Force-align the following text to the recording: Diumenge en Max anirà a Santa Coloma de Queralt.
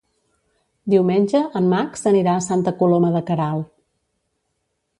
Diumenge 0.93 1.41
en 1.59 1.67
Max 1.75 2.07
anirà 2.13 2.35
a 2.39 2.45
Santa 2.47 2.73
Coloma 2.81 3.13
de 3.17 3.25
Queralt. 3.29 3.69